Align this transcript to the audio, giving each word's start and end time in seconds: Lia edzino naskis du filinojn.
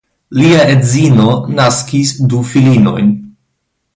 Lia 0.37 0.61
edzino 0.75 1.27
naskis 1.59 2.15
du 2.33 2.41
filinojn. 2.53 3.15